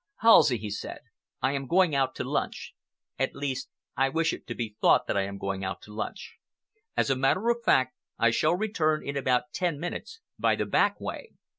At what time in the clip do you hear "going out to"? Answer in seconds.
1.67-2.23, 5.37-5.93